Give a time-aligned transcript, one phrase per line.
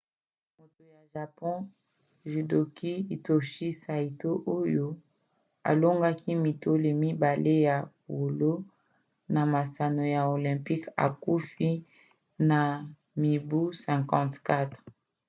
[0.57, 1.57] moto ya japon
[2.31, 4.87] judoka hitoshi saito oyo
[5.69, 7.77] alongaki mitole mibale ya
[8.15, 8.53] wolo
[9.33, 11.69] na masano ya olympique akufi
[12.49, 12.59] na
[13.21, 14.77] mibu 54